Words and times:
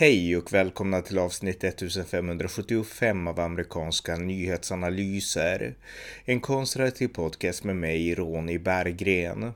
Hej 0.00 0.36
och 0.36 0.52
välkomna 0.52 1.02
till 1.02 1.18
avsnitt 1.18 1.64
1575 1.64 3.28
av 3.28 3.40
amerikanska 3.40 4.16
nyhetsanalyser. 4.16 5.74
En 6.24 6.40
konservativ 6.40 7.08
podcast 7.08 7.64
med 7.64 7.76
mig, 7.76 8.14
Ronny 8.14 8.58
Berggren. 8.58 9.52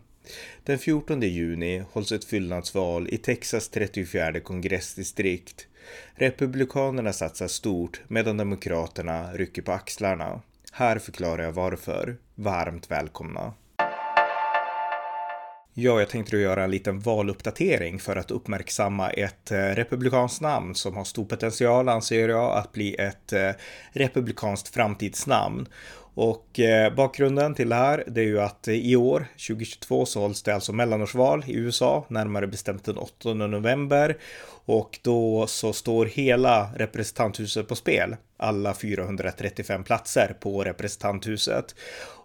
Den 0.65 0.79
14 0.79 1.21
juni 1.23 1.85
hålls 1.93 2.13
ett 2.13 2.25
fyllnadsval 2.25 3.09
i 3.09 3.19
Texas 3.19 3.69
34 3.69 4.41
kongressdistrikt. 4.41 5.67
Republikanerna 6.15 7.13
satsar 7.13 7.49
stort 7.49 8.03
medan 8.09 8.37
Demokraterna 8.37 9.33
rycker 9.33 9.63
på 9.63 9.73
axlarna. 9.73 10.41
Här 10.73 10.99
förklarar 10.99 11.43
jag 11.43 11.53
varför. 11.53 12.17
Varmt 12.35 12.91
välkomna! 12.91 13.55
Ja, 15.77 15.99
jag 15.99 16.09
tänkte 16.09 16.37
göra 16.37 16.65
en 16.65 16.71
liten 16.71 17.01
valuppdatering 17.01 17.99
för 17.99 18.17
att 18.17 18.31
uppmärksamma 18.31 19.11
ett 19.11 19.51
eh, 19.51 19.59
republikanskt 19.59 20.41
namn 20.41 20.75
som 20.75 20.97
har 20.97 21.05
stor 21.05 21.25
potential, 21.25 21.89
anser 21.89 22.29
jag, 22.29 22.57
att 22.59 22.73
bli 22.73 22.95
ett 22.95 23.33
eh, 23.33 23.51
republikanskt 23.93 24.75
framtidsnamn. 24.75 25.67
Och 26.15 26.61
eh, 26.61 26.95
bakgrunden 26.95 27.55
till 27.55 27.69
det 27.69 27.75
här, 27.75 28.05
det 28.07 28.21
är 28.21 28.25
ju 28.25 28.41
att 28.41 28.69
eh, 28.69 28.75
i 28.75 28.97
år, 28.97 29.27
2022, 29.49 30.07
så 30.07 30.21
hålls 30.21 30.43
det 30.43 30.55
alltså 30.55 30.73
mellanårsval 30.73 31.45
i 31.47 31.55
USA, 31.55 32.07
närmare 32.09 32.47
bestämt 32.47 32.85
den 32.85 32.97
8 32.97 33.35
november. 33.35 34.17
Och 34.67 34.99
då 35.03 35.47
så 35.47 35.73
står 35.73 36.07
hela 36.07 36.71
representanthuset 36.77 37.69
på 37.69 37.75
spel, 37.75 38.17
alla 38.37 38.75
435 38.75 39.85
platser 39.85 40.37
på 40.41 40.65
representanthuset. 40.65 41.75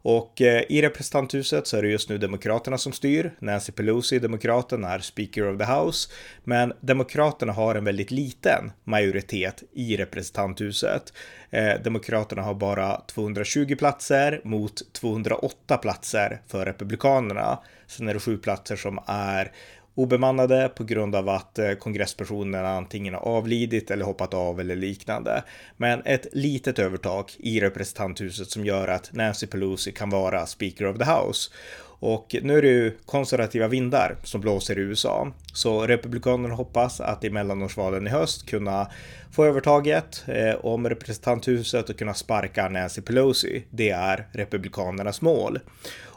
Och 0.01 0.41
eh, 0.41 0.63
i 0.69 0.81
representanthuset 0.81 1.67
så 1.67 1.77
är 1.77 1.81
det 1.81 1.87
just 1.87 2.09
nu 2.09 2.17
Demokraterna 2.17 2.77
som 2.77 2.91
styr. 2.91 3.31
Nancy 3.39 3.71
Pelosi, 3.71 4.19
demokraten, 4.19 4.83
är 4.83 4.99
Speaker 4.99 5.53
of 5.53 5.57
the 5.57 5.65
House. 5.65 6.09
Men 6.43 6.73
Demokraterna 6.81 7.53
har 7.53 7.75
en 7.75 7.83
väldigt 7.83 8.11
liten 8.11 8.71
majoritet 8.83 9.63
i 9.73 9.97
representanthuset. 9.97 11.13
Eh, 11.49 11.81
Demokraterna 11.83 12.41
har 12.41 12.53
bara 12.53 13.01
220 13.07 13.75
platser 13.79 14.41
mot 14.43 14.93
208 14.93 15.77
platser 15.77 16.41
för 16.47 16.65
Republikanerna. 16.65 17.59
Sen 17.87 18.07
är 18.07 18.13
det 18.13 18.19
sju 18.19 18.37
platser 18.37 18.75
som 18.75 18.99
är 19.07 19.51
obemannade 19.99 20.69
på 20.75 20.83
grund 20.83 21.15
av 21.15 21.29
att 21.29 21.59
eh, 21.59 21.71
kongresspersonerna 21.71 22.69
antingen 22.69 23.13
har 23.13 23.21
avlidit 23.21 23.91
eller 23.91 24.05
hoppat 24.05 24.33
av 24.33 24.59
eller 24.59 24.75
liknande. 24.75 25.43
Men 25.77 26.01
ett 26.05 26.27
litet 26.31 26.79
övertag 26.79 27.31
i 27.37 27.59
representanthuset 27.59 28.49
som 28.49 28.65
gör 28.65 28.87
att 28.87 29.13
Nancy 29.13 29.47
Pelosi 29.47 29.91
kan 29.91 30.09
vara 30.09 30.45
Speaker 30.45 30.85
of 30.85 30.97
the 30.97 31.03
House. 31.03 31.51
Och 32.01 32.35
nu 32.41 32.57
är 32.57 32.61
det 32.61 32.67
ju 32.67 32.97
konservativa 33.05 33.67
vindar 33.67 34.15
som 34.23 34.41
blåser 34.41 34.79
i 34.79 34.81
USA. 34.81 35.31
Så 35.53 35.87
Republikanerna 35.87 36.55
hoppas 36.55 37.01
att 37.01 37.23
i 37.23 37.29
mellanårsvalen 37.29 38.07
i 38.07 38.09
höst 38.09 38.49
kunna 38.49 38.87
få 39.31 39.45
övertaget 39.45 40.23
eh, 40.27 40.55
om 40.55 40.89
representanthuset 40.89 41.89
och 41.89 41.97
kunna 41.97 42.13
sparka 42.13 42.69
Nancy 42.69 43.01
Pelosi. 43.01 43.65
Det 43.69 43.89
är 43.89 44.27
Republikanernas 44.31 45.21
mål. 45.21 45.59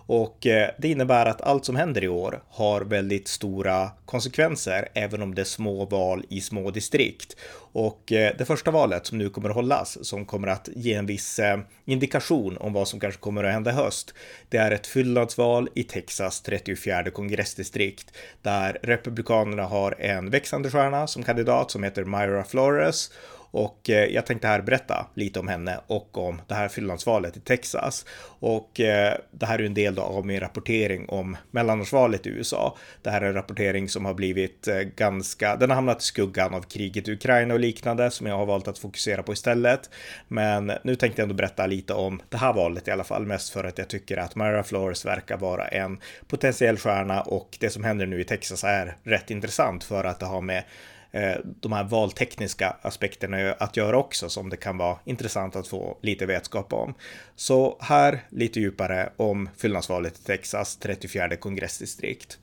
Och 0.06 0.46
eh, 0.46 0.70
det 0.78 0.88
innebär 0.88 1.26
att 1.26 1.40
allt 1.40 1.64
som 1.64 1.76
händer 1.76 2.04
i 2.04 2.08
år 2.08 2.42
har 2.48 2.80
väldigt 2.80 3.28
stora 3.28 3.90
konsekvenser, 4.04 4.88
även 4.94 5.22
om 5.22 5.34
det 5.34 5.42
är 5.42 5.44
små 5.44 5.84
val 5.84 6.24
i 6.28 6.40
små 6.40 6.70
distrikt. 6.70 7.36
Och 7.72 8.12
eh, 8.12 8.32
det 8.38 8.44
första 8.44 8.70
valet 8.70 9.06
som 9.06 9.18
nu 9.18 9.28
kommer 9.30 9.48
att 9.48 9.54
hållas, 9.54 9.98
som 10.06 10.24
kommer 10.24 10.48
att 10.48 10.68
ge 10.74 10.94
en 10.94 11.06
viss 11.06 11.38
eh, 11.38 11.58
indikation 11.84 12.56
om 12.56 12.72
vad 12.72 12.88
som 12.88 13.00
kanske 13.00 13.20
kommer 13.20 13.44
att 13.44 13.52
hända 13.52 13.70
i 13.70 13.74
höst, 13.74 14.14
det 14.48 14.56
är 14.56 14.70
ett 14.70 14.86
fyllnadsval 14.86 15.68
i 15.74 15.84
Texas 15.84 16.40
34 16.40 17.10
kongressdistrikt, 17.10 18.12
där 18.42 18.78
Republikanerna 18.82 19.62
har 19.62 19.96
en 19.98 20.30
växande 20.30 20.70
stjärna 20.70 21.06
som 21.06 21.22
kandidat 21.22 21.70
som 21.70 21.82
heter 21.82 22.04
Myra 22.04 22.44
Flores 22.44 23.10
och 23.52 23.90
eh, 23.90 24.04
jag 24.04 24.26
tänkte 24.26 24.48
här 24.48 24.62
berätta 24.62 25.06
lite 25.14 25.40
om 25.40 25.48
henne 25.48 25.80
och 25.86 26.18
om 26.18 26.42
det 26.46 26.54
här 26.54 26.68
fyllnadsvalet 26.68 27.36
i 27.36 27.40
Texas. 27.40 28.06
Och 28.24 28.80
eh, 28.80 29.14
det 29.30 29.46
här 29.46 29.58
är 29.58 29.62
en 29.62 29.74
del 29.74 29.98
av 29.98 30.26
min 30.26 30.40
rapportering 30.40 31.08
om 31.08 31.36
mellanårsvalet 31.50 32.26
i 32.26 32.30
USA. 32.30 32.76
Det 33.02 33.10
här 33.10 33.20
är 33.20 33.26
en 33.26 33.34
rapportering 33.34 33.88
som 33.88 34.04
har 34.04 34.14
blivit 34.14 34.68
eh, 34.68 34.78
ganska, 34.80 35.56
den 35.56 35.70
har 35.70 35.74
hamnat 35.74 36.02
i 36.02 36.04
skuggan 36.04 36.54
av 36.54 36.62
kriget 36.62 37.08
i 37.08 37.12
Ukraina 37.12 37.54
och 37.54 37.60
liknande 37.60 38.10
som 38.10 38.26
jag 38.26 38.36
har 38.36 38.46
valt 38.46 38.68
att 38.68 38.78
fokusera 38.78 39.22
på 39.22 39.32
istället. 39.32 39.90
Men 40.28 40.72
nu 40.84 40.94
tänkte 40.94 41.20
jag 41.20 41.24
ändå 41.24 41.34
berätta 41.34 41.66
lite 41.66 41.94
om 41.94 42.22
det 42.28 42.36
här 42.36 42.52
valet 42.52 42.88
i 42.88 42.90
alla 42.90 43.04
fall, 43.04 43.26
mest 43.26 43.52
för 43.52 43.64
att 43.64 43.78
jag 43.78 43.88
tycker 43.88 44.16
att 44.16 44.36
Myra 44.36 44.62
Flores 44.62 45.06
verkar 45.06 45.36
vara 45.36 45.68
en 45.68 46.00
potentiell 46.26 46.78
stjärna 46.78 47.20
och 47.20 47.56
det 47.60 47.70
som 47.70 47.84
händer 47.84 48.06
nu 48.06 48.20
i 48.20 48.24
Texas 48.24 48.64
är 48.64 48.96
rätt 49.02 49.30
intressant 49.30 49.84
för 49.84 50.04
att 50.04 50.20
det 50.20 50.26
har 50.26 50.40
med 50.40 50.64
Eh, 51.12 51.36
de 51.60 51.72
här 51.72 51.84
valtekniska 51.84 52.76
aspekterna 52.82 53.52
att 53.58 53.76
göra 53.76 53.98
också 53.98 54.28
som 54.28 54.50
det 54.50 54.56
kan 54.56 54.78
vara 54.78 54.98
intressant 55.04 55.56
att 55.56 55.68
få 55.68 55.98
lite 56.02 56.26
vetskap 56.26 56.72
om. 56.72 56.94
Så 57.36 57.76
här 57.80 58.20
lite 58.30 58.60
djupare 58.60 59.12
om 59.16 59.48
fyllnadsvalet 59.56 60.18
i 60.18 60.22
Texas 60.22 60.76
34 60.76 61.36
kongressdistrikt. 61.36 62.38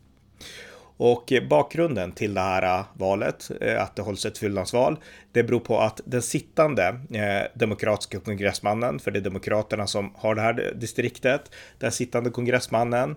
Och 0.97 1.34
bakgrunden 1.50 2.12
till 2.12 2.34
det 2.34 2.41
här 2.41 2.80
eh, 2.80 2.85
valet, 2.94 3.52
eh, 3.62 3.81
att 3.81 3.96
det 3.96 4.02
hålls 4.02 4.25
ett 4.25 4.38
fyllnadsval, 4.38 4.97
det 5.31 5.44
beror 5.44 5.59
på 5.59 5.80
att 5.80 6.01
den 6.06 6.22
sittande 6.22 7.00
demokratiska 7.53 8.19
kongressmannen, 8.19 9.00
för 9.00 9.12
det 9.12 9.19
är 9.19 9.24
demokraterna 9.24 9.88
som 9.88 10.13
har 10.16 10.36
det 10.36 10.41
här 10.41 10.74
distriktet, 10.75 11.51
den 11.78 11.91
sittande 11.91 12.30
kongressmannen, 12.30 13.16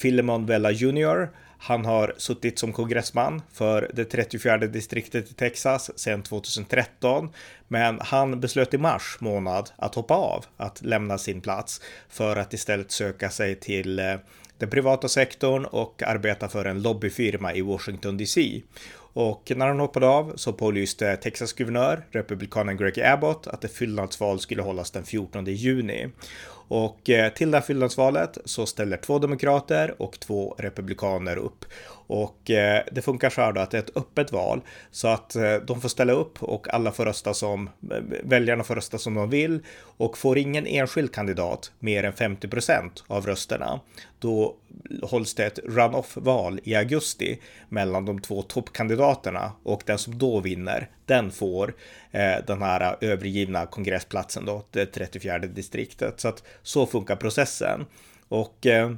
Philemon 0.00 0.46
Vella 0.46 0.70
Jr, 0.70 1.28
han 1.62 1.84
har 1.84 2.14
suttit 2.16 2.58
som 2.58 2.72
kongressman 2.72 3.42
för 3.52 3.90
det 3.94 4.04
34 4.04 4.56
distriktet 4.58 5.30
i 5.30 5.34
Texas 5.34 5.98
sedan 5.98 6.22
2013. 6.22 7.30
Men 7.68 8.00
han 8.00 8.40
beslöt 8.40 8.74
i 8.74 8.78
mars 8.78 9.16
månad 9.20 9.70
att 9.76 9.94
hoppa 9.94 10.14
av, 10.14 10.44
att 10.56 10.82
lämna 10.82 11.18
sin 11.18 11.40
plats 11.40 11.80
för 12.08 12.36
att 12.36 12.52
istället 12.52 12.90
söka 12.90 13.30
sig 13.30 13.54
till 13.54 13.98
eh, 13.98 14.16
den 14.58 14.70
privata 14.70 15.08
sektorn 15.08 15.64
och 15.64 16.02
arbeta 16.02 16.48
för 16.48 16.64
en 16.64 16.82
lobbyfirma 16.82 17.54
i 17.54 17.60
Washington 17.60 18.16
DC. 18.16 18.62
Och 19.12 19.52
när 19.56 19.66
han 19.66 19.80
hoppade 19.80 20.08
av 20.08 20.32
så 20.36 20.52
pålyste 20.52 21.16
Texas 21.16 21.52
guvernör, 21.52 22.06
republikanen 22.10 22.76
Greg 22.76 23.00
Abbott, 23.00 23.46
att 23.46 23.64
ett 23.64 23.72
fyllnadsval 23.72 24.40
skulle 24.40 24.62
hållas 24.62 24.90
den 24.90 25.04
14 25.04 25.44
juni. 25.44 26.08
Och 26.70 27.10
eh, 27.10 27.32
till 27.32 27.50
det 27.50 27.56
här 27.56 27.64
fyllnadsvalet 27.64 28.38
så 28.44 28.66
ställer 28.66 28.96
två 28.96 29.18
demokrater 29.18 30.02
och 30.02 30.20
två 30.20 30.54
republikaner 30.58 31.36
upp. 31.36 31.64
Och 32.06 32.50
eh, 32.50 32.84
det 32.92 33.02
funkar 33.02 33.30
så 33.30 33.40
här 33.40 33.52
då 33.52 33.60
att 33.60 33.70
det 33.70 33.78
är 33.78 33.82
ett 33.82 33.96
öppet 33.96 34.32
val 34.32 34.60
så 34.90 35.08
att 35.08 35.36
eh, 35.36 35.54
de 35.54 35.80
får 35.80 35.88
ställa 35.88 36.12
upp 36.12 36.42
och 36.42 36.74
alla 36.74 36.92
får 36.92 37.04
rösta 37.04 37.34
som 37.34 37.70
väljarna 38.22 38.64
får 38.64 38.74
rösta 38.74 38.98
som 38.98 39.14
de 39.14 39.30
vill 39.30 39.60
och 39.78 40.18
får 40.18 40.38
ingen 40.38 40.66
enskild 40.66 41.12
kandidat 41.14 41.72
mer 41.78 42.04
än 42.04 42.12
50% 42.12 42.90
av 43.06 43.26
rösterna. 43.26 43.80
Då 44.18 44.56
hålls 45.02 45.34
det 45.34 45.46
ett 45.46 45.58
runoff-val 45.58 46.60
i 46.64 46.74
augusti 46.74 47.40
mellan 47.68 48.04
de 48.04 48.20
två 48.20 48.42
toppkandidaterna 48.42 48.99
och 49.62 49.82
den 49.86 49.98
som 49.98 50.18
då 50.18 50.40
vinner, 50.40 50.88
den 51.06 51.30
får 51.30 51.74
eh, 52.10 52.34
den 52.46 52.62
här 52.62 52.96
övergivna 53.00 53.66
kongressplatsen 53.66 54.44
då, 54.44 54.64
det 54.70 54.86
34 54.86 55.38
distriktet. 55.38 56.20
Så 56.20 56.28
att 56.28 56.42
så 56.62 56.86
funkar 56.86 57.16
processen. 57.16 57.86
Och 58.28 58.66
Eh, 58.66 58.90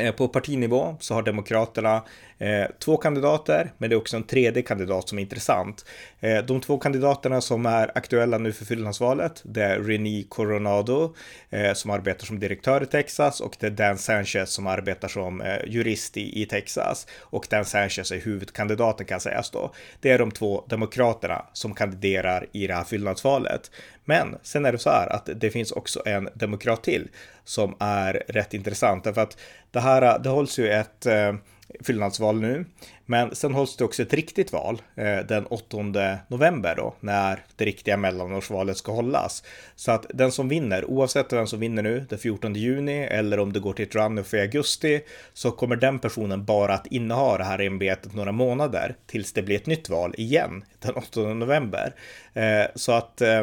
Eh, 0.00 0.12
på 0.12 0.28
partinivå 0.28 0.96
så 1.00 1.14
har 1.14 1.22
Demokraterna 1.22 2.02
eh, 2.40 2.66
två 2.78 2.96
kandidater, 2.96 3.72
men 3.78 3.90
det 3.90 3.94
är 3.94 3.98
också 3.98 4.16
en 4.16 4.22
tredje 4.22 4.62
kandidat 4.62 5.08
som 5.08 5.18
är 5.18 5.22
intressant. 5.22 5.84
Eh, 6.20 6.44
de 6.44 6.60
två 6.60 6.78
kandidaterna 6.78 7.40
som 7.40 7.66
är 7.66 7.98
aktuella 7.98 8.38
nu 8.38 8.52
för 8.52 8.64
fyllnadsvalet, 8.64 9.42
det 9.44 9.62
är 9.62 9.80
René 9.80 10.24
Coronado 10.28 11.14
eh, 11.50 11.72
som 11.72 11.90
arbetar 11.90 12.26
som 12.26 12.40
direktör 12.40 12.82
i 12.82 12.86
Texas 12.86 13.40
och 13.40 13.56
det 13.60 13.66
är 13.66 13.70
Dan 13.70 13.98
Sanchez 13.98 14.50
som 14.50 14.66
arbetar 14.66 15.08
som 15.08 15.40
eh, 15.40 15.58
jurist 15.66 16.16
i, 16.16 16.42
i, 16.42 16.46
Texas. 16.46 17.06
Och 17.20 17.46
Dan 17.50 17.64
Sanchez 17.64 18.12
är 18.12 18.20
huvudkandidaten 18.20 19.06
kan 19.06 19.20
sägas 19.20 19.50
då. 19.50 19.74
Det 20.00 20.10
är 20.10 20.18
de 20.18 20.30
två 20.30 20.64
demokraterna 20.68 21.46
som 21.52 21.74
kandiderar 21.74 22.46
i 22.52 22.66
det 22.66 22.74
här 22.74 22.84
fyllnadsvalet. 22.84 23.70
Men 24.04 24.36
sen 24.42 24.64
är 24.64 24.72
det 24.72 24.78
så 24.78 24.90
här 24.90 25.12
att 25.12 25.28
det 25.36 25.50
finns 25.50 25.72
också 25.72 26.02
en 26.06 26.28
demokrat 26.34 26.82
till 26.82 27.08
som 27.44 27.74
är 27.78 28.22
rätt 28.28 28.54
intressant 28.54 29.04
därför 29.04 29.20
att 29.20 29.36
det 29.70 29.80
här, 29.80 30.18
det 30.18 30.28
hålls 30.28 30.58
ju 30.58 30.68
ett 30.68 31.06
eh, 31.06 31.34
fyllnadsval 31.80 32.40
nu. 32.40 32.64
Men 33.06 33.34
sen 33.34 33.54
hålls 33.54 33.76
det 33.76 33.84
också 33.84 34.02
ett 34.02 34.14
riktigt 34.14 34.52
val 34.52 34.82
eh, 34.94 35.18
den 35.18 35.46
8 35.46 35.76
november 36.28 36.74
då, 36.76 36.94
när 37.00 37.44
det 37.56 37.64
riktiga 37.64 37.96
mellanårsvalet 37.96 38.76
ska 38.76 38.92
hållas. 38.92 39.44
Så 39.76 39.92
att 39.92 40.06
den 40.14 40.32
som 40.32 40.48
vinner, 40.48 40.84
oavsett 40.84 41.32
vem 41.32 41.46
som 41.46 41.60
vinner 41.60 41.82
nu, 41.82 42.06
den 42.08 42.18
14 42.18 42.54
juni 42.54 42.98
eller 42.98 43.38
om 43.38 43.52
det 43.52 43.60
går 43.60 43.72
till 43.72 43.84
ett 43.84 43.94
runoff 43.94 44.34
i 44.34 44.40
augusti, 44.40 45.00
så 45.32 45.50
kommer 45.50 45.76
den 45.76 45.98
personen 45.98 46.44
bara 46.44 46.74
att 46.74 46.86
inneha 46.86 47.38
det 47.38 47.44
här 47.44 47.60
ämbetet 47.60 48.14
några 48.14 48.32
månader 48.32 48.94
tills 49.06 49.32
det 49.32 49.42
blir 49.42 49.56
ett 49.56 49.66
nytt 49.66 49.88
val 49.88 50.14
igen 50.18 50.64
den 50.78 50.94
8 50.94 51.20
november. 51.20 51.94
Eh, 52.34 52.66
så 52.74 52.92
att 52.92 53.20
eh, 53.20 53.42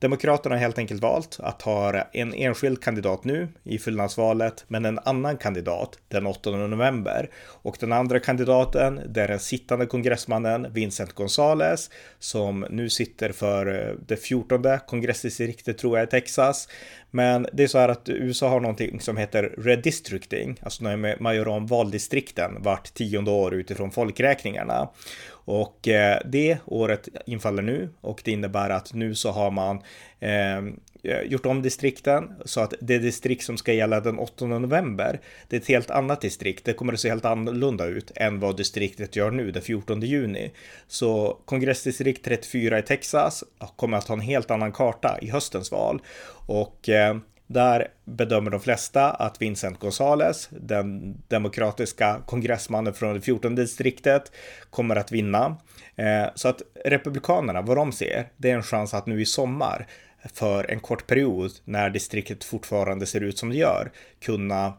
Demokraterna 0.00 0.54
har 0.54 0.60
helt 0.60 0.78
enkelt 0.78 1.02
valt 1.02 1.36
att 1.40 1.62
ha 1.62 2.02
en 2.12 2.34
enskild 2.34 2.82
kandidat 2.82 3.24
nu 3.24 3.48
i 3.64 3.78
fyllnadsvalet, 3.78 4.64
men 4.68 4.84
en 4.84 4.98
annan 4.98 5.36
kandidat 5.36 5.98
den 6.08 6.26
8 6.26 6.50
november. 6.50 7.30
Och 7.62 7.76
den 7.80 7.92
andra 7.92 8.20
kandidaten, 8.20 9.00
det 9.08 9.22
är 9.22 9.28
den 9.28 9.38
sittande 9.38 9.86
kongressmannen 9.86 10.72
Vincent 10.72 11.12
Gonzales, 11.12 11.90
som 12.18 12.66
nu 12.70 12.90
sitter 12.90 13.32
för 13.32 13.88
eh, 13.88 13.94
det 14.06 14.16
14 14.16 14.78
kongressdistriktet 14.86 15.78
tror 15.78 15.98
jag 15.98 16.06
i 16.06 16.10
Texas. 16.10 16.68
Men 17.10 17.46
det 17.52 17.62
är 17.62 17.66
så 17.66 17.78
här 17.78 17.88
att 17.88 18.08
USA 18.08 18.48
har 18.48 18.60
någonting 18.60 19.00
som 19.00 19.16
heter 19.16 19.54
redistricting, 19.58 20.60
alltså 20.62 20.84
när 20.84 21.22
man 21.22 21.36
gör 21.36 21.48
om 21.48 21.66
valdistrikten 21.66 22.62
vart 22.62 22.94
tionde 22.94 23.30
år 23.30 23.54
utifrån 23.54 23.90
folkräkningarna. 23.90 24.88
Och 25.30 25.88
eh, 25.88 26.20
det 26.24 26.58
året 26.66 27.08
infaller 27.26 27.62
nu 27.62 27.88
och 28.00 28.22
det 28.24 28.30
innebär 28.30 28.70
att 28.70 28.94
nu 28.94 29.14
så 29.14 29.30
har 29.30 29.50
man 29.50 29.76
eh, 30.20 30.62
Eh, 31.02 31.22
gjort 31.22 31.46
om 31.46 31.62
distrikten 31.62 32.34
så 32.44 32.60
att 32.60 32.74
det 32.80 32.98
distrikt 32.98 33.44
som 33.44 33.56
ska 33.56 33.72
gälla 33.72 34.00
den 34.00 34.18
8 34.18 34.46
november, 34.46 35.20
det 35.48 35.56
är 35.56 35.60
ett 35.60 35.68
helt 35.68 35.90
annat 35.90 36.20
distrikt. 36.20 36.64
Det 36.64 36.72
kommer 36.72 36.92
att 36.92 37.00
se 37.00 37.08
helt 37.08 37.24
annorlunda 37.24 37.86
ut 37.86 38.12
än 38.14 38.40
vad 38.40 38.56
distriktet 38.56 39.16
gör 39.16 39.30
nu 39.30 39.50
den 39.50 39.62
14 39.62 40.00
juni. 40.00 40.50
Så 40.88 41.38
kongressdistrikt 41.44 42.24
34 42.24 42.78
i 42.78 42.82
Texas 42.82 43.44
kommer 43.76 43.98
att 43.98 44.08
ha 44.08 44.14
en 44.14 44.20
helt 44.20 44.50
annan 44.50 44.72
karta 44.72 45.18
i 45.22 45.30
höstens 45.30 45.72
val 45.72 46.02
och 46.46 46.88
eh, 46.88 47.16
där 47.52 47.88
bedömer 48.04 48.50
de 48.50 48.60
flesta 48.60 49.10
att 49.10 49.42
Vincent 49.42 49.78
Gonzales, 49.78 50.48
den 50.50 51.14
demokratiska 51.28 52.20
kongressmannen 52.26 52.94
från 52.94 53.14
det 53.14 53.20
14 53.20 53.54
distriktet, 53.54 54.32
kommer 54.70 54.96
att 54.96 55.12
vinna. 55.12 55.56
Eh, 55.96 56.26
så 56.34 56.48
att 56.48 56.62
Republikanerna, 56.84 57.62
vad 57.62 57.76
de 57.76 57.92
ser, 57.92 58.28
det 58.36 58.50
är 58.50 58.54
en 58.54 58.62
chans 58.62 58.94
att 58.94 59.06
nu 59.06 59.20
i 59.20 59.26
sommar 59.26 59.86
för 60.34 60.70
en 60.70 60.80
kort 60.80 61.06
period 61.06 61.52
när 61.64 61.90
distriktet 61.90 62.44
fortfarande 62.44 63.06
ser 63.06 63.20
ut 63.20 63.38
som 63.38 63.50
det 63.50 63.56
gör 63.56 63.92
kunna 64.20 64.74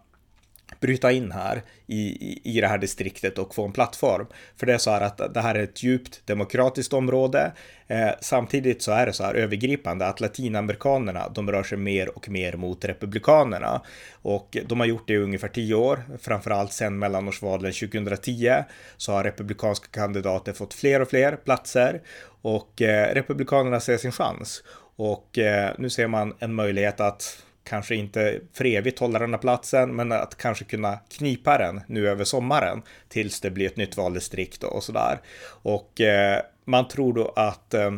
bryta 0.79 1.11
in 1.11 1.31
här 1.31 1.61
i, 1.87 2.39
i, 2.57 2.61
det 2.61 2.67
här 2.67 2.77
distriktet 2.77 3.37
och 3.37 3.55
få 3.55 3.65
en 3.65 3.71
plattform. 3.71 4.25
För 4.57 4.65
det 4.65 4.73
är 4.73 4.77
så 4.77 4.91
här 4.91 5.01
att 5.01 5.33
det 5.33 5.41
här 5.41 5.55
är 5.55 5.63
ett 5.63 5.83
djupt 5.83 6.21
demokratiskt 6.25 6.93
område. 6.93 7.51
Eh, 7.87 8.09
samtidigt 8.21 8.81
så 8.81 8.91
är 8.91 9.05
det 9.05 9.13
så 9.13 9.23
här 9.23 9.33
övergripande 9.33 10.07
att 10.07 10.19
latinamerikanerna, 10.19 11.29
de 11.29 11.51
rör 11.51 11.63
sig 11.63 11.77
mer 11.77 12.17
och 12.17 12.29
mer 12.29 12.53
mot 12.53 12.85
republikanerna. 12.85 13.81
Och 14.21 14.57
de 14.65 14.79
har 14.79 14.87
gjort 14.87 15.07
det 15.07 15.13
i 15.13 15.17
ungefär 15.17 15.47
tio 15.47 15.75
år, 15.75 16.03
framförallt 16.21 16.73
sedan 16.73 16.99
mellanårsvalen 16.99 17.71
2010 17.71 18.63
så 18.97 19.11
har 19.11 19.23
republikanska 19.23 19.87
kandidater 19.91 20.53
fått 20.53 20.73
fler 20.73 21.01
och 21.01 21.09
fler 21.09 21.35
platser 21.35 22.01
och 22.41 22.81
eh, 22.81 23.13
republikanerna 23.13 23.79
ser 23.79 23.97
sin 23.97 24.11
chans. 24.11 24.63
Och 25.03 25.37
eh, 25.37 25.71
nu 25.77 25.89
ser 25.89 26.07
man 26.07 26.33
en 26.39 26.53
möjlighet 26.53 26.99
att 26.99 27.43
kanske 27.63 27.95
inte 27.95 28.39
för 28.53 28.65
evigt 28.65 28.99
hålla 28.99 29.19
den 29.19 29.33
här 29.33 29.41
platsen, 29.41 29.95
men 29.95 30.11
att 30.11 30.37
kanske 30.37 30.65
kunna 30.65 30.99
knipa 31.17 31.57
den 31.57 31.81
nu 31.87 32.09
över 32.09 32.23
sommaren 32.23 32.81
tills 33.09 33.41
det 33.41 33.51
blir 33.51 33.65
ett 33.65 33.77
nytt 33.77 33.97
valdistrikt 33.97 34.63
och 34.63 34.83
sådär. 34.83 35.19
Och 35.63 36.01
eh, 36.01 36.41
man 36.65 36.87
tror 36.87 37.13
då 37.13 37.33
att 37.35 37.73
eh, 37.73 37.91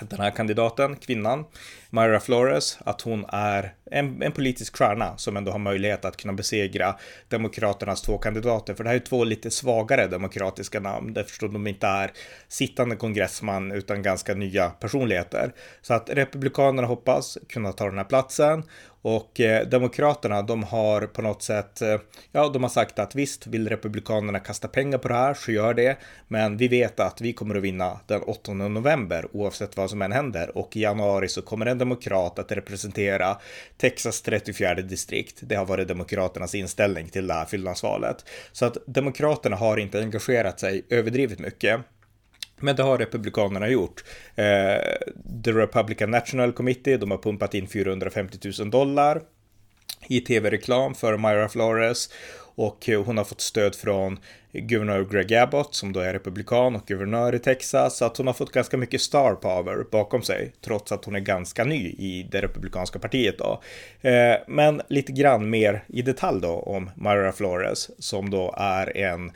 den 0.00 0.20
här 0.20 0.30
kandidaten, 0.30 0.96
kvinnan, 0.96 1.44
Myra 1.90 2.20
Flores, 2.20 2.78
att 2.80 3.00
hon 3.00 3.24
är 3.28 3.74
en, 3.90 4.22
en, 4.22 4.32
politisk 4.32 4.76
stjärna 4.76 5.16
som 5.16 5.36
ändå 5.36 5.52
har 5.52 5.58
möjlighet 5.58 6.04
att 6.04 6.16
kunna 6.16 6.32
besegra 6.32 6.94
Demokraternas 7.28 8.02
två 8.02 8.18
kandidater. 8.18 8.74
För 8.74 8.84
det 8.84 8.90
här 8.90 8.96
är 8.96 9.00
två 9.00 9.24
lite 9.24 9.50
svagare 9.50 10.06
demokratiska 10.06 10.80
namn 10.80 11.16
eftersom 11.16 11.52
de 11.52 11.66
inte 11.66 11.86
är 11.86 12.12
sittande 12.48 12.96
kongressman 12.96 13.72
utan 13.72 14.02
ganska 14.02 14.34
nya 14.34 14.70
personligheter. 14.70 15.52
Så 15.82 15.94
att 15.94 16.10
Republikanerna 16.10 16.88
hoppas 16.88 17.38
kunna 17.48 17.72
ta 17.72 17.84
den 17.84 17.98
här 17.98 18.04
platsen 18.04 18.62
och 19.02 19.40
eh, 19.40 19.68
Demokraterna, 19.68 20.42
de 20.42 20.62
har 20.62 21.06
på 21.06 21.22
något 21.22 21.42
sätt, 21.42 21.82
eh, 21.82 21.96
ja, 22.32 22.48
de 22.48 22.62
har 22.62 22.70
sagt 22.70 22.98
att 22.98 23.14
visst, 23.14 23.46
vill 23.46 23.68
Republikanerna 23.68 24.38
kasta 24.38 24.68
pengar 24.68 24.98
på 24.98 25.08
det 25.08 25.14
här 25.14 25.34
så 25.34 25.52
gör 25.52 25.74
det, 25.74 25.98
men 26.28 26.56
vi 26.56 26.68
vet 26.68 27.00
att 27.00 27.20
vi 27.20 27.32
kommer 27.32 27.54
att 27.54 27.62
vinna 27.62 28.00
den 28.06 28.22
8 28.22 28.52
november 28.52 29.26
oavsett 29.32 29.76
vad 29.76 29.90
som 29.90 30.02
än 30.02 30.12
händer 30.12 30.58
och 30.58 30.76
i 30.76 30.80
januari 30.80 31.28
så 31.28 31.42
kommer 31.42 31.66
en 31.66 31.78
demokrat 31.78 32.38
att 32.38 32.52
representera 32.52 33.36
Texas 33.76 34.22
34 34.22 34.74
distrikt. 34.74 35.38
Det 35.42 35.54
har 35.54 35.66
varit 35.66 35.88
Demokraternas 35.88 36.54
inställning 36.54 37.08
till 37.08 37.26
det 37.26 37.34
här 37.34 37.44
fyllnadsvalet. 37.44 38.24
Så 38.52 38.66
att 38.66 38.76
Demokraterna 38.86 39.56
har 39.56 39.76
inte 39.76 40.00
engagerat 40.00 40.60
sig 40.60 40.82
överdrivet 40.88 41.38
mycket. 41.38 41.80
Men 42.60 42.76
det 42.76 42.82
har 42.82 42.98
Republikanerna 42.98 43.68
gjort. 43.68 44.04
Eh, 44.34 44.44
The 45.44 45.52
Republican 45.52 46.10
National 46.10 46.52
Committee, 46.52 46.96
de 46.96 47.10
har 47.10 47.18
pumpat 47.18 47.54
in 47.54 47.68
450 47.68 48.38
000 48.58 48.70
dollar 48.70 49.22
i 50.08 50.20
tv-reklam 50.20 50.94
för 50.94 51.16
Myra 51.16 51.48
Flores 51.48 52.10
och 52.58 52.88
eh, 52.88 53.04
hon 53.04 53.18
har 53.18 53.24
fått 53.24 53.40
stöd 53.40 53.74
från 53.74 54.18
guvernör 54.52 55.04
Greg 55.04 55.34
Abbott 55.34 55.74
som 55.74 55.92
då 55.92 56.00
är 56.00 56.12
republikan 56.12 56.76
och 56.76 56.86
guvernör 56.86 57.34
i 57.34 57.38
Texas. 57.38 57.96
Så 57.96 58.04
att 58.04 58.16
hon 58.16 58.26
har 58.26 58.34
fått 58.34 58.52
ganska 58.52 58.76
mycket 58.76 59.00
star 59.00 59.34
power 59.34 59.84
bakom 59.90 60.22
sig 60.22 60.52
trots 60.64 60.92
att 60.92 61.04
hon 61.04 61.14
är 61.14 61.20
ganska 61.20 61.64
ny 61.64 61.88
i 61.88 62.28
det 62.30 62.42
republikanska 62.42 62.98
partiet 62.98 63.38
då. 63.38 63.62
Eh, 64.08 64.36
men 64.46 64.82
lite 64.88 65.12
grann 65.12 65.50
mer 65.50 65.84
i 65.88 66.02
detalj 66.02 66.40
då 66.40 66.48
om 66.48 66.90
Myra 66.96 67.32
Flores 67.32 67.90
som 67.98 68.30
då 68.30 68.54
är 68.58 68.96
en 68.96 69.32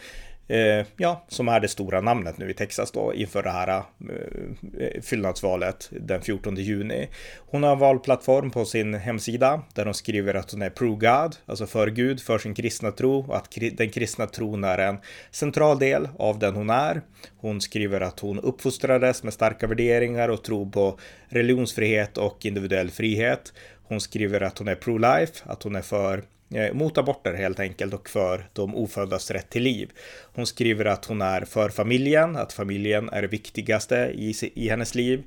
eh, 0.49 0.87
ja, 0.97 1.25
som 1.29 1.49
är 1.49 1.61
det 1.61 1.69
stora 1.69 2.01
namnet 2.01 2.39
nu 2.39 2.51
i 2.51 2.55
Texas 2.55 2.91
då 2.91 3.15
inför 3.15 3.43
det 3.43 3.51
här 3.51 3.69
eh, 3.69 5.03
fyllnadsvalet 5.03 5.89
den 5.91 6.23
14 6.23 6.57
juni. 6.57 7.09
Hon 7.39 7.63
har 7.63 7.73
en 7.73 7.79
valplattform 7.79 8.51
på 8.51 8.65
sin 8.65 8.95
hemsida 8.95 9.63
där 9.75 9.85
hon 9.85 9.95
skriver 9.95 10.35
att 10.35 10.51
hon 10.51 10.63
är 10.63 10.71
pro-God, 10.71 11.37
alltså 11.47 11.67
för 11.67 11.87
Gud, 11.87 12.21
för 12.21 12.39
sin 12.39 12.55
kristna 12.55 12.91
tro 12.91 13.19
och 13.29 13.37
att 13.37 13.49
den 13.73 13.91
kristna 13.91 14.27
tron 14.27 14.65
är 14.65 14.79
en 14.79 14.97
central 15.31 15.79
del 15.79 16.09
av 16.19 16.39
den 16.39 16.55
hon 16.55 16.71
är. 16.71 17.03
Hon 17.37 17.61
skriver 17.61 18.01
att 18.01 18.21
hon 18.21 18.41
uppfostrades 18.41 19.23
med 19.23 19.33
starka 19.33 19.67
värderingar 19.67 20.29
och 20.29 20.45
tro 20.45 20.71
på 20.71 20.99
religionsfrihet 21.29 22.19
och 22.19 22.47
individuell 22.47 22.91
frihet. 22.91 23.53
Hon 23.85 24.01
skriver 24.01 24.41
att 24.41 24.59
hon 24.59 24.69
är 24.69 24.75
pro-life, 24.75 25.43
att 25.45 25.63
hon 25.63 25.77
är 25.77 25.83
för 25.83 26.23
Eh, 26.55 26.73
mot 26.73 26.99
aborter 26.99 27.35
helt 27.35 27.61
enkelt 27.61 27.95
och 27.95 28.09
för 28.09 28.49
de 28.53 28.75
oföddas 28.77 29.31
rätt 29.31 29.51
till 29.51 29.63
liv. 29.63 29.91
Hon 30.35 30.47
skriver 30.47 30.85
att 30.85 31.05
hon 31.05 31.23
är 31.23 31.45
för 31.45 31.69
familjen, 31.69 32.37
att 32.37 32.53
familjen 32.53 33.09
är 33.09 33.23
det 33.23 33.29
viktigaste 33.29 33.97
i, 34.15 34.35
i 34.55 34.69
hennes 34.69 34.95
liv 34.95 35.23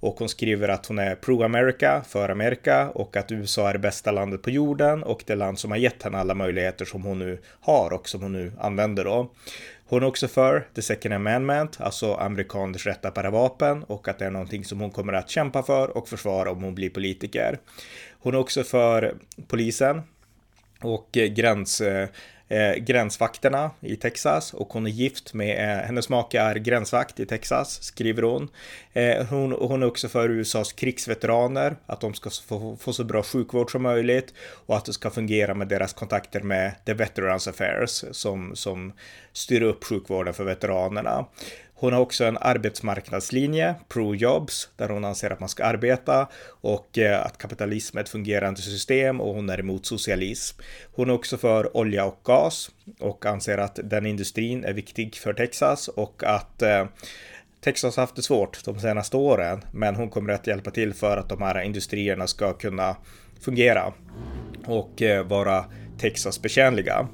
och 0.00 0.18
hon 0.18 0.28
skriver 0.28 0.68
att 0.68 0.86
hon 0.86 0.98
är 0.98 1.14
pro-America, 1.14 2.02
för 2.08 2.28
Amerika 2.28 2.90
och 2.90 3.16
att 3.16 3.32
USA 3.32 3.68
är 3.68 3.72
det 3.72 3.78
bästa 3.78 4.10
landet 4.10 4.42
på 4.42 4.50
jorden 4.50 5.02
och 5.02 5.24
det 5.26 5.34
land 5.34 5.58
som 5.58 5.70
har 5.70 5.78
gett 5.78 6.02
henne 6.02 6.18
alla 6.18 6.34
möjligheter 6.34 6.84
som 6.84 7.02
hon 7.02 7.18
nu 7.18 7.38
har 7.60 7.92
och 7.92 8.08
som 8.08 8.22
hon 8.22 8.32
nu 8.32 8.52
använder 8.58 9.04
då. 9.04 9.30
Hon 9.86 10.02
är 10.02 10.06
också 10.06 10.28
för 10.28 10.66
the 10.74 10.82
second 10.82 11.14
amendment, 11.14 11.80
alltså 11.80 12.14
amerikaners 12.14 12.86
rätt 12.86 13.04
att 13.04 13.14
bära 13.14 13.30
vapen 13.30 13.82
och 13.84 14.08
att 14.08 14.18
det 14.18 14.24
är 14.24 14.30
någonting 14.30 14.64
som 14.64 14.80
hon 14.80 14.90
kommer 14.90 15.12
att 15.12 15.30
kämpa 15.30 15.62
för 15.62 15.96
och 15.96 16.08
försvara 16.08 16.50
om 16.50 16.62
hon 16.62 16.74
blir 16.74 16.90
politiker. 16.90 17.58
Hon 18.20 18.34
är 18.34 18.38
också 18.38 18.64
för 18.64 19.14
polisen, 19.48 20.02
och 20.82 21.16
eh, 21.16 21.26
gräns, 21.26 21.80
eh, 21.80 22.08
eh, 22.48 22.74
gränsvakterna 22.74 23.70
i 23.80 23.96
Texas 23.96 24.54
och 24.54 24.72
hon 24.72 24.86
är 24.86 24.90
gift 24.90 25.34
med, 25.34 25.78
eh, 25.78 25.84
hennes 25.86 26.08
make 26.08 26.40
är 26.40 26.54
gränsvakt 26.54 27.20
i 27.20 27.26
Texas, 27.26 27.82
skriver 27.82 28.22
hon. 28.22 28.48
Eh, 28.92 29.26
hon. 29.26 29.52
Hon 29.52 29.82
är 29.82 29.86
också 29.86 30.08
för 30.08 30.28
USAs 30.28 30.72
krigsveteraner, 30.72 31.76
att 31.86 32.00
de 32.00 32.14
ska 32.14 32.30
få, 32.30 32.76
få, 32.76 32.92
så 32.92 33.04
bra 33.04 33.22
sjukvård 33.22 33.72
som 33.72 33.82
möjligt 33.82 34.34
och 34.66 34.76
att 34.76 34.84
det 34.84 34.92
ska 34.92 35.10
fungera 35.10 35.54
med 35.54 35.68
deras 35.68 35.92
kontakter 35.92 36.40
med 36.40 36.72
The 36.86 36.94
Veterans 36.94 37.48
Affairs 37.48 38.04
som, 38.10 38.56
som 38.56 38.92
styr 39.32 39.62
upp 39.62 39.84
sjukvården 39.84 40.34
för 40.34 40.44
veteranerna. 40.44 41.26
Hon 41.80 41.92
har 41.92 42.00
också 42.00 42.24
en 42.24 42.38
arbetsmarknadslinje, 42.40 43.74
pro-jobs, 43.88 44.68
där 44.76 44.88
hon 44.88 45.04
anser 45.04 45.30
att 45.30 45.40
man 45.40 45.48
ska 45.48 45.64
arbeta 45.64 46.28
och 46.60 46.98
eh, 46.98 47.26
att 47.26 47.38
kapitalism 47.38 47.98
är 47.98 48.02
ett 48.02 48.08
fungerande 48.08 48.60
system 48.60 49.20
och 49.20 49.34
hon 49.34 49.50
är 49.50 49.60
emot 49.60 49.86
socialism. 49.86 50.60
Hon 50.92 51.10
är 51.10 51.14
också 51.14 51.36
för 51.36 51.76
olja 51.76 52.04
och 52.04 52.20
gas 52.24 52.70
och 52.98 53.26
anser 53.26 53.58
att 53.58 53.78
den 53.84 54.06
industrin 54.06 54.64
är 54.64 54.72
viktig 54.72 55.16
för 55.16 55.32
Texas 55.32 55.88
och 55.88 56.22
att 56.24 56.62
eh, 56.62 56.86
Texas 57.60 57.96
har 57.96 58.02
haft 58.02 58.16
det 58.16 58.22
svårt 58.22 58.64
de 58.64 58.80
senaste 58.80 59.16
åren, 59.16 59.60
men 59.72 59.96
hon 59.96 60.10
kommer 60.10 60.32
att 60.32 60.46
hjälpa 60.46 60.70
till 60.70 60.94
för 60.94 61.16
att 61.16 61.28
de 61.28 61.42
här 61.42 61.62
industrierna 61.62 62.26
ska 62.26 62.52
kunna 62.52 62.96
fungera 63.40 63.92
och 64.66 65.02
eh, 65.02 65.26
vara 65.26 65.64
Texas 65.98 66.42
betjänliga. 66.42 67.08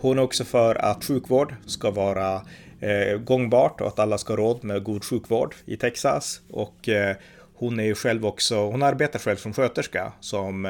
Hon 0.00 0.18
är 0.18 0.22
också 0.22 0.44
för 0.44 0.74
att 0.74 1.04
sjukvård 1.04 1.54
ska 1.66 1.90
vara 1.90 2.42
eh, 2.84 3.18
gångbart 3.18 3.80
och 3.80 3.88
att 3.88 3.98
alla 3.98 4.18
ska 4.18 4.32
ha 4.32 4.38
råd 4.38 4.64
med 4.64 4.82
god 4.82 5.04
sjukvård 5.04 5.54
i 5.64 5.76
Texas. 5.76 6.40
Och 6.50 6.88
eh, 6.88 7.16
hon 7.54 7.80
är 7.80 7.84
ju 7.84 7.94
själv 7.94 8.26
också, 8.26 8.56
hon 8.56 8.82
arbetar 8.82 9.18
själv 9.18 9.36
som 9.36 9.52
sköterska 9.52 10.12
som 10.20 10.66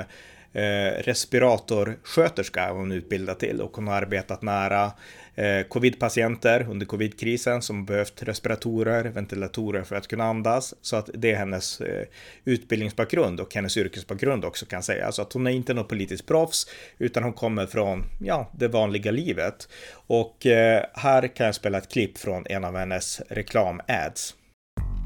eh, 0.52 0.90
respiratorsköterska 0.98 2.62
är 2.62 2.70
hon 2.70 2.92
utbildad 2.92 3.38
till 3.38 3.60
och 3.60 3.76
hon 3.76 3.88
har 3.88 3.94
arbetat 3.94 4.42
nära 4.42 4.92
eh, 5.34 5.66
covidpatienter 5.66 6.66
under 6.70 6.86
covidkrisen 6.86 7.62
som 7.62 7.84
behövt 7.84 8.22
respiratorer, 8.22 9.04
ventilatorer 9.04 9.82
för 9.82 9.96
att 9.96 10.08
kunna 10.08 10.24
andas. 10.24 10.74
Så 10.80 10.96
att 10.96 11.10
det 11.14 11.32
är 11.32 11.36
hennes 11.36 11.80
eh, 11.80 12.06
utbildningsbakgrund 12.44 13.40
och 13.40 13.54
hennes 13.54 13.76
yrkesbakgrund 13.76 14.44
också 14.44 14.66
kan 14.66 14.82
säga. 14.82 15.12
Så 15.12 15.22
att 15.22 15.32
hon 15.32 15.46
är 15.46 15.50
inte 15.50 15.74
något 15.74 15.88
politiskt 15.88 16.26
proffs 16.26 16.66
utan 16.98 17.22
hon 17.22 17.32
kommer 17.32 17.66
från 17.66 18.04
ja, 18.20 18.50
det 18.58 18.68
vanliga 18.68 19.10
livet. 19.10 19.68
Och 20.06 20.46
eh, 20.46 20.84
här 20.94 21.36
kan 21.36 21.46
jag 21.46 21.54
spela 21.54 21.78
ett 21.78 21.92
klipp 21.92 22.18
från 22.18 22.46
en 22.46 22.64
av 22.64 22.76
hennes 22.76 23.20
reklam-ads. 23.28 24.34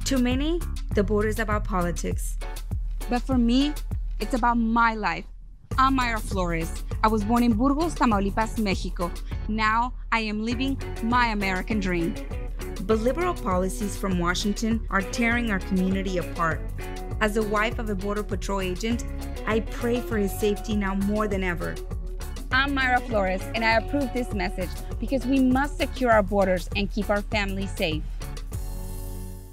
To 0.06 0.18
many, 0.18 0.60
the 0.94 1.02
border 1.02 1.28
is 1.28 1.40
about 1.40 1.68
politics. 1.68 2.22
But 3.10 3.22
for 3.22 3.36
me, 3.36 3.72
it's 4.20 4.34
about 4.34 4.56
my 4.56 4.94
life. 4.96 5.28
I'm 5.76 5.94
Myra 5.94 6.18
Flores. 6.18 6.87
I 7.00 7.06
was 7.06 7.22
born 7.22 7.44
in 7.44 7.52
Burgos, 7.52 7.94
Tamaulipas, 7.94 8.58
Mexico. 8.58 9.12
Now 9.46 9.92
I 10.10 10.18
am 10.20 10.44
living 10.44 10.76
my 11.04 11.28
American 11.28 11.78
dream. 11.78 12.14
But 12.82 12.98
liberal 12.98 13.34
policies 13.34 13.96
from 13.96 14.18
Washington 14.18 14.84
are 14.90 15.02
tearing 15.02 15.52
our 15.52 15.60
community 15.60 16.18
apart. 16.18 16.60
As 17.20 17.34
the 17.34 17.42
wife 17.44 17.78
of 17.78 17.88
a 17.88 17.94
Border 17.94 18.24
Patrol 18.24 18.60
agent, 18.60 19.04
I 19.46 19.60
pray 19.60 20.00
for 20.00 20.18
his 20.18 20.36
safety 20.36 20.74
now 20.74 20.94
more 20.94 21.28
than 21.28 21.44
ever. 21.44 21.76
I'm 22.50 22.74
Myra 22.74 23.00
Flores, 23.00 23.42
and 23.54 23.64
I 23.64 23.74
approve 23.74 24.12
this 24.12 24.32
message 24.32 24.70
because 24.98 25.24
we 25.24 25.38
must 25.38 25.76
secure 25.76 26.10
our 26.10 26.22
borders 26.22 26.68
and 26.74 26.90
keep 26.90 27.10
our 27.10 27.22
families 27.22 27.70
safe. 27.70 28.02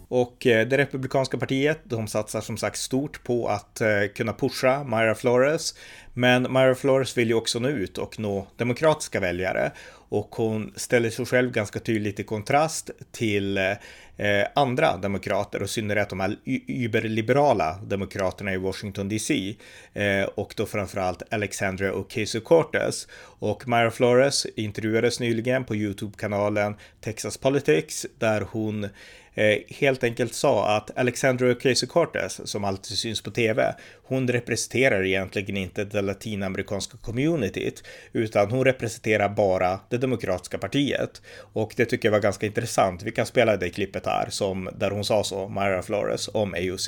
Och 0.08 0.48
eh, 0.48 0.68
det 0.68 0.78
republikanska 0.78 1.38
partiet, 1.38 1.80
de 1.84 2.08
satsar 2.08 2.42
som 2.42 2.58
sagt 2.58 2.78
stort 2.78 3.24
på 3.24 3.48
att 3.48 3.82
eh, 3.82 3.88
kunna 4.16 4.34
pusha 4.34 4.84
Myra 4.84 5.16
Flores. 5.16 5.76
Men 6.14 6.42
Myra 6.42 6.76
Flores 6.76 7.18
vill 7.18 7.28
ju 7.28 7.34
också 7.34 7.60
nå 7.60 7.70
ut 7.70 7.98
och 7.98 8.20
nå 8.20 8.48
demokratiska 8.58 9.20
väljare. 9.20 9.72
Och 10.10 10.36
hon 10.36 10.74
ställer 10.76 11.10
sig 11.10 11.26
själv 11.26 11.52
ganska 11.52 11.80
tydligt 11.80 12.20
i 12.20 12.24
kontrast 12.24 12.92
till 13.12 13.58
eh, 13.58 13.72
eh, 14.18 14.48
andra 14.56 14.98
demokrater 14.98 15.60
och 15.60 15.66
i 15.66 15.68
synnerhet 15.68 16.10
de 16.10 16.20
här 16.20 16.38
überliberala 16.68 17.80
demokraterna 17.84 18.54
i 18.54 18.58
Washington 18.58 19.10
DC. 19.10 19.56
Eh, 19.94 20.24
och 20.24 20.54
då 20.58 20.66
framförallt 20.66 21.34
Alexandria 21.34 21.92
Ocasio-Cortez. 21.92 23.08
Och 23.40 23.68
Myra 23.68 23.92
Flores 23.92 24.46
intervjuades 24.46 25.20
nyligen 25.20 25.64
på 25.64 25.76
YouTube-kanalen 25.76 26.76
Texas 27.02 27.38
Politics 27.38 28.06
där 28.20 28.48
hon 28.52 28.90
Eh, 29.38 29.58
helt 29.68 30.04
enkelt 30.04 30.34
sa 30.34 30.78
att 30.78 30.98
Alexandra 30.98 31.54
Ocasio-Cortez, 31.54 32.46
som 32.46 32.64
alltid 32.64 32.98
syns 32.98 33.22
på 33.22 33.32
TV, 33.32 33.76
hon 34.04 34.28
representerar 34.28 35.06
egentligen 35.06 35.58
inte 35.58 35.84
det 35.86 36.02
latinamerikanska 36.02 36.98
communityt, 36.98 37.84
utan 38.14 38.52
hon 38.52 38.66
representerar 38.66 39.30
bara 39.30 39.80
det 39.90 39.98
demokratiska 39.98 40.58
partiet. 40.58 41.22
Och 41.54 41.74
det 41.76 41.86
tycker 41.86 42.08
jag 42.08 42.12
var 42.12 42.20
ganska 42.20 42.46
intressant. 42.46 43.04
Vi 43.04 43.12
kan 43.12 43.26
spela 43.26 43.58
det 43.58 43.70
klippet 43.70 44.05
här, 44.10 44.30
som, 44.30 44.70
där 44.76 44.92
hon 44.92 45.04
sa 45.06 45.24
så, 45.24 45.48
Myra 45.48 45.82
Flores, 45.82 46.30
om 46.34 46.54
AOC. 46.54 46.88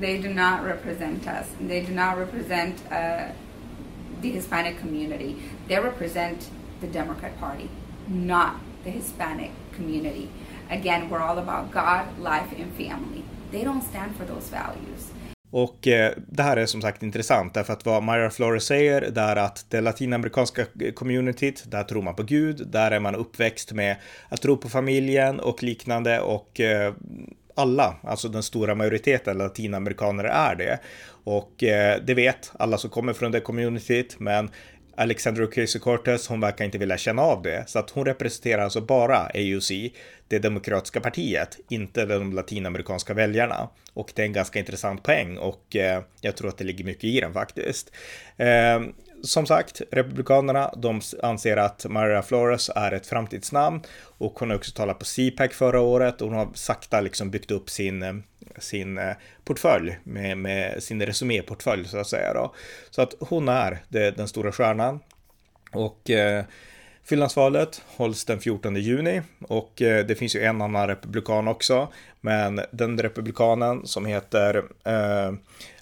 They 0.00 0.18
do 0.18 0.28
not 0.28 0.64
represent 0.64 1.26
us. 1.26 1.46
They 1.68 1.80
do 1.80 1.92
not 1.92 2.18
represent 2.18 2.74
uh, 2.90 3.32
the 4.22 4.30
Hispanic 4.30 4.80
community. 4.80 5.36
They 5.68 5.80
represent 5.80 6.50
the 6.80 6.86
Democrat 6.86 7.32
Party, 7.40 7.68
not 8.06 8.52
the 8.84 8.90
Hispanic 8.90 9.50
community. 9.76 10.28
Again, 10.70 11.10
we're 11.10 11.22
all 11.22 11.38
about 11.38 11.70
God, 11.70 12.18
life 12.18 12.52
and 12.58 12.72
family. 12.74 13.24
They 13.50 13.64
don't 13.64 13.82
stand 13.82 14.16
for 14.16 14.24
those 14.24 14.48
values. 14.48 15.10
Och 15.50 15.88
eh, 15.88 16.12
det 16.28 16.42
här 16.42 16.56
är 16.56 16.66
som 16.66 16.82
sagt 16.82 17.02
intressant 17.02 17.54
därför 17.54 17.72
att 17.72 17.86
vad 17.86 18.02
Myra 18.02 18.30
Flores 18.30 18.64
säger 18.64 19.00
det 19.00 19.20
är 19.20 19.36
att 19.36 19.66
det 19.68 19.80
latinamerikanska 19.80 20.66
communityt, 20.94 21.64
där 21.66 21.84
tror 21.84 22.02
man 22.02 22.14
på 22.14 22.22
Gud, 22.22 22.66
där 22.66 22.90
är 22.90 23.00
man 23.00 23.14
uppväxt 23.14 23.72
med 23.72 23.96
att 24.28 24.42
tro 24.42 24.56
på 24.56 24.68
familjen 24.68 25.40
och 25.40 25.62
liknande 25.62 26.20
och 26.20 26.60
eh, 26.60 26.94
alla, 27.54 27.96
alltså 28.02 28.28
den 28.28 28.42
stora 28.42 28.74
majoriteten 28.74 29.38
latinamerikaner 29.38 30.24
är 30.24 30.54
det. 30.54 30.78
Och 31.24 31.64
eh, 31.64 32.00
det 32.04 32.14
vet 32.14 32.52
alla 32.58 32.78
som 32.78 32.90
kommer 32.90 33.12
från 33.12 33.32
det 33.32 33.40
communityt, 33.40 34.20
men 34.20 34.50
Alexandra 34.98 35.44
Ocasio-Cortez, 35.44 36.28
hon 36.28 36.40
verkar 36.40 36.64
inte 36.64 36.78
vilja 36.78 36.98
känna 36.98 37.22
av 37.22 37.42
det, 37.42 37.64
så 37.66 37.78
att 37.78 37.90
hon 37.90 38.04
representerar 38.04 38.62
alltså 38.62 38.80
bara 38.80 39.18
AUC, 39.18 39.70
det 40.28 40.38
demokratiska 40.38 41.00
partiet, 41.00 41.58
inte 41.68 42.06
de 42.06 42.32
latinamerikanska 42.32 43.14
väljarna. 43.14 43.68
Och 43.94 44.12
det 44.14 44.22
är 44.22 44.26
en 44.26 44.32
ganska 44.32 44.58
intressant 44.58 45.02
poäng 45.02 45.38
och 45.38 45.76
eh, 45.76 46.02
jag 46.20 46.36
tror 46.36 46.48
att 46.48 46.58
det 46.58 46.64
ligger 46.64 46.84
mycket 46.84 47.04
i 47.04 47.20
den 47.20 47.32
faktiskt. 47.32 47.92
Eh, 48.36 48.80
som 49.22 49.46
sagt, 49.46 49.82
Republikanerna, 49.90 50.74
de 50.76 51.00
anser 51.22 51.56
att 51.56 51.86
Maria 51.88 52.22
Flores 52.22 52.70
är 52.74 52.92
ett 52.92 53.06
framtidsnamn 53.06 53.80
och 54.00 54.38
hon 54.38 54.50
har 54.50 54.56
också 54.56 54.72
talat 54.72 54.98
på 54.98 55.04
CPAC 55.04 55.52
förra 55.52 55.80
året 55.80 56.22
och 56.22 56.28
hon 56.28 56.38
har 56.38 56.48
sakta 56.54 57.00
liksom 57.00 57.30
byggt 57.30 57.50
upp 57.50 57.70
sin, 57.70 58.02
eh, 58.02 58.14
sin 58.58 58.98
eh, 58.98 59.12
portfölj 59.44 59.98
med, 60.04 60.38
med 60.38 60.82
sin 60.82 61.02
resuméportfölj 61.02 61.88
så 61.88 61.98
att 61.98 62.06
säga 62.06 62.34
då. 62.34 62.54
Så 62.90 63.02
att 63.02 63.14
hon 63.20 63.48
är 63.48 63.78
det, 63.88 64.16
den 64.16 64.28
stora 64.28 64.52
stjärnan 64.52 65.00
och 65.72 66.10
eh, 66.10 66.44
Fyllnadsvalet 67.08 67.82
hålls 67.86 68.24
den 68.24 68.40
14 68.40 68.76
juni 68.76 69.22
och 69.48 69.82
eh, 69.82 70.06
det 70.06 70.14
finns 70.14 70.36
ju 70.36 70.42
en 70.42 70.62
annan 70.62 70.88
republikan 70.88 71.48
också, 71.48 71.88
men 72.20 72.60
den 72.70 72.98
republikanen 72.98 73.86
som 73.86 74.06
heter 74.06 74.64
eh, 74.84 75.32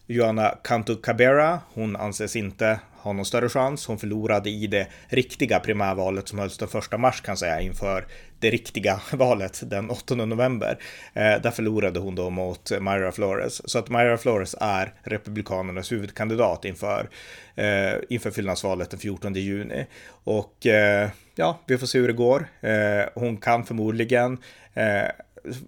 Joanna 0.09 0.59
Cantu 0.65 0.97
Cabera, 0.97 1.61
hon 1.75 1.97
anses 1.97 2.37
inte 2.37 2.81
ha 3.07 3.13
någon 3.13 3.25
större 3.25 3.49
chans. 3.49 3.87
Hon 3.87 3.99
förlorade 3.99 4.51
i 4.51 4.67
det 4.67 4.87
riktiga 5.09 5.61
primärvalet 5.61 6.29
som 6.29 6.39
hölls 6.39 6.59
den 6.59 6.69
första 6.69 6.99
mars 6.99 7.21
kan 7.21 7.37
säga 7.37 7.61
inför 7.61 8.07
det 8.41 8.51
riktiga 8.51 9.01
valet 9.13 9.63
den 9.71 9.91
8 9.91 10.15
november. 10.15 10.79
Eh, 11.15 11.41
där 11.43 11.51
förlorade 11.51 12.01
hon 12.01 12.15
då 12.15 12.31
mot 12.31 12.71
Myra 12.71 13.13
Flores. 13.13 13.71
Så 13.71 13.79
att 13.79 13.89
Myra 13.89 14.19
Flores 14.19 14.55
är 14.61 14.95
Republikanernas 15.03 15.93
huvudkandidat 15.93 16.65
inför, 16.65 17.09
eh, 17.55 17.95
inför 18.09 18.31
fyllnadsvalet 18.31 18.91
den 18.91 19.01
14 19.01 19.35
juni. 19.35 19.87
Och 20.25 20.67
eh, 20.67 21.11
ja, 21.35 21.61
vi 21.67 21.79
får 21.79 21.87
se 21.87 21.99
hur 21.99 22.09
det 22.09 22.15
går. 22.15 22.49
Eh, 22.61 23.05
hon 23.15 23.37
kan 23.37 23.65
förmodligen 23.65 24.39
eh, 24.75 25.11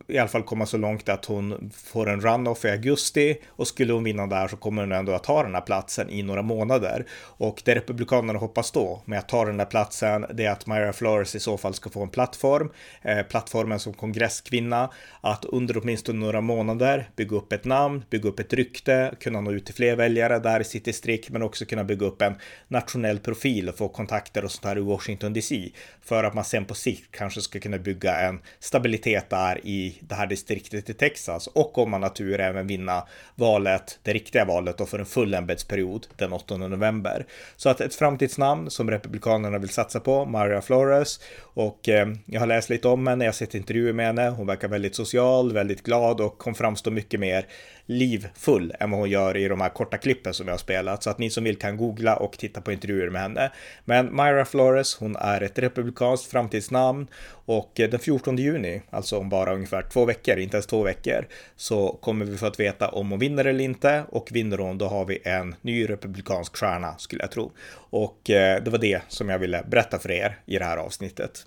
i 0.07 0.19
alla 0.19 0.29
fall 0.29 0.43
komma 0.43 0.67
så 0.67 0.77
långt 0.77 1.09
att 1.09 1.25
hon 1.25 1.71
får 1.85 2.09
en 2.09 2.21
runoff 2.21 2.65
i 2.65 2.71
augusti 2.71 3.37
och 3.49 3.69
skulle 3.69 3.93
hon 3.93 4.05
vinna 4.05 4.27
där 4.27 4.49
så 4.49 4.57
kommer 4.57 4.83
hon 4.83 4.93
ändå 4.93 5.13
att 5.13 5.25
ta 5.25 5.43
den 5.43 5.55
här 5.55 5.61
platsen 5.61 6.11
i 6.11 6.23
några 6.23 6.43
månader. 6.43 7.07
Och 7.21 7.63
det 7.65 7.75
Republikanerna 7.75 8.39
hoppas 8.39 8.71
då 8.71 9.03
med 9.05 9.19
att 9.19 9.29
ta 9.29 9.45
den 9.45 9.59
här 9.59 9.67
platsen, 9.67 10.27
det 10.35 10.45
är 10.45 10.51
att 10.51 10.67
Myra 10.67 10.93
Flores 10.93 11.35
i 11.35 11.41
så 11.41 11.59
fall 11.59 11.75
ska 11.75 11.91
få 11.91 12.03
en 12.03 12.09
plattform, 12.09 12.71
eh, 13.03 13.23
plattformen 13.23 13.81
som 13.81 13.93
kongresskvinna, 13.93 14.91
att 15.21 15.45
under 15.45 15.79
åtminstone 15.79 16.19
några 16.19 16.41
månader 16.41 17.11
bygga 17.17 17.37
upp 17.37 17.53
ett 17.53 17.65
namn, 17.65 18.05
bygga 18.11 18.29
upp 18.29 18.41
ett 18.41 18.53
rykte, 18.53 19.15
kunna 19.21 19.41
nå 19.41 19.53
ut 19.53 19.67
till 19.67 19.75
fler 19.75 19.97
väljare 19.97 20.39
där 20.39 20.61
i 20.61 20.65
sitt 20.65 20.85
distrikt, 20.85 21.31
men 21.31 21.43
också 21.43 21.65
kunna 21.65 21.85
bygga 21.85 22.07
upp 22.07 22.23
en 22.23 22.35
nationell 22.69 23.19
profil 23.19 23.69
och 23.69 23.79
få 23.79 23.89
kontakter 23.89 24.45
och 24.45 24.51
sånt 24.51 24.65
här 24.65 24.79
i 24.79 24.81
Washington 24.81 25.33
DC 25.33 25.71
för 26.03 26.25
att 26.25 26.35
man 26.35 26.45
sen 26.45 26.65
på 26.65 26.75
sikt 26.75 27.11
kanske 27.11 27.41
ska 27.41 27.61
kunna 27.61 27.79
bygga 27.79 28.21
en 28.21 28.41
stabilitet 28.61 29.31
där 29.31 29.61
i 29.69 29.99
det 30.01 30.15
här 30.15 30.27
distriktet 30.27 30.91
i 30.91 30.95
Texas 30.95 31.47
och 31.47 31.79
om 31.79 31.91
man 31.91 32.03
har 32.03 32.11
tur 32.11 32.41
även 32.41 32.67
vinna 32.67 33.07
valet, 33.35 33.99
det 34.03 34.13
riktiga 34.13 34.45
valet 34.45 34.81
och 34.81 34.89
för 34.89 34.99
en 34.99 35.07
full 35.07 35.35
ämbetsperiod 35.35 36.07
den 36.17 36.33
8 36.33 36.57
november. 36.57 37.27
Så 37.57 37.69
att 37.69 37.81
ett 37.81 37.95
framtidsnamn 37.95 38.71
som 38.71 38.91
Republikanerna 38.91 39.59
vill 39.59 39.69
satsa 39.69 40.01
på, 40.01 40.25
Maria 40.25 40.61
Flores 40.61 41.21
och 41.41 41.89
eh, 41.89 42.09
jag 42.27 42.41
har 42.41 42.47
läst 42.47 42.71
lite 42.71 42.89
om 42.89 43.07
henne, 43.07 43.25
jag 43.25 43.29
har 43.29 43.35
sett 43.35 43.55
intervjuer 43.55 43.93
med 43.93 44.07
henne, 44.07 44.29
hon 44.29 44.47
verkar 44.47 44.69
väldigt 44.69 44.95
social, 44.95 45.53
väldigt 45.53 45.83
glad 45.83 46.21
och 46.21 46.43
hon 46.45 46.55
framstår 46.55 46.91
mycket 46.91 47.21
mer 47.21 47.47
livfull 47.89 48.75
än 48.81 48.91
vad 48.91 49.01
hon 49.01 49.11
gör 49.11 49.37
i 49.37 49.49
de 49.49 49.61
här 49.61 49.69
korta 49.69 49.99
klippen 49.99 50.35
som 50.35 50.47
jag 50.47 50.53
har 50.53 50.59
spelat. 50.59 51.03
Så 51.03 51.11
att 51.11 51.19
ni 51.19 51.31
som 51.31 51.45
vill 51.45 51.59
kan 51.59 51.77
googla 51.77 52.17
och 52.17 52.33
titta 52.33 52.61
på 52.61 52.73
intervjuer 52.73 53.11
med 53.11 53.23
henne. 53.23 53.53
Men 53.85 54.17
Myra 54.17 54.45
Flores, 54.45 54.97
hon 54.97 55.17
är 55.17 55.41
ett 55.41 55.59
republikanskt 55.59 56.31
framtidsnamn 56.31 57.07
och 57.31 57.81
eh, 57.81 57.91
den 57.91 58.01
14 58.01 58.37
juni, 58.37 58.83
alltså 58.91 59.19
om 59.19 59.29
bara 59.29 59.55
ungefär 59.55 59.83
två 59.83 60.05
veckor, 60.05 60.39
inte 60.39 60.57
ens 60.57 60.67
två 60.67 60.83
veckor, 60.83 61.27
så 61.57 61.99
kommer 62.01 62.25
vi 62.25 62.37
få 62.37 62.47
att 62.47 62.61
veta 62.61 62.89
om 62.89 63.11
hon 63.11 63.19
vinner 63.19 63.45
eller 63.45 63.65
inte 63.65 64.03
och 64.09 64.29
vinner 64.33 64.59
hon, 64.59 64.79
då 64.79 64.87
har 64.87 65.05
vi 65.05 65.19
en 65.25 65.55
ny 65.61 65.91
republikansk 65.91 66.57
stjärna 66.57 66.99
skulle 66.99 67.23
jag 67.23 67.31
tro. 67.31 67.53
Och 67.91 68.31
eh, 68.31 68.63
det 68.63 68.71
var 68.71 68.79
det 68.79 69.03
som 69.09 69.29
jag 69.29 69.39
ville 69.39 69.65
berätta 69.69 69.99
för 69.99 70.11
er 70.11 70.39
i 70.47 70.59
det 70.59 70.65
här 70.65 70.77
avsnittet. 70.77 71.47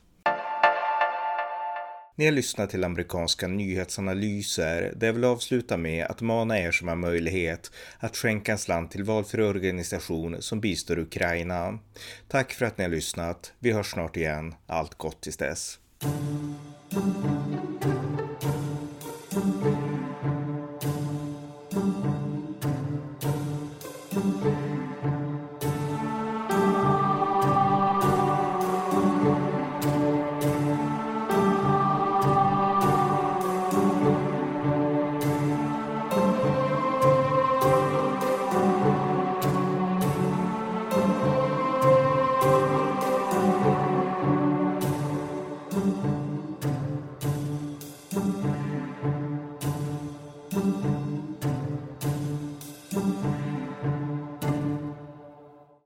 Ni 2.16 2.26
har 2.26 2.32
lyssnat 2.32 2.70
till 2.70 2.84
amerikanska 2.84 3.48
nyhetsanalyser 3.48 4.94
där 4.96 5.08
jag 5.08 5.14
vill 5.14 5.24
avsluta 5.24 5.78
med 5.78 6.06
att 6.06 6.22
mana 6.22 6.60
er 6.60 6.72
som 6.72 6.88
har 6.88 6.96
möjlighet 6.96 7.72
att 8.00 8.18
skänka 8.18 8.52
en 8.52 8.58
slant 8.58 8.92
till 8.92 9.04
valfri 9.04 9.44
organisation 9.44 10.42
som 10.42 10.62
bistår 10.62 11.00
Ukraina. 11.00 11.80
Tack 12.28 12.54
för 12.54 12.66
att 12.66 12.78
ni 12.78 12.84
har 12.84 12.92
lyssnat. 12.92 13.54
Vi 13.60 13.72
hörs 13.72 13.92
snart 13.92 14.18
igen. 14.18 14.56
Allt 14.68 14.96
gott 14.96 15.22
tills 15.22 15.38
dess. 15.38 15.80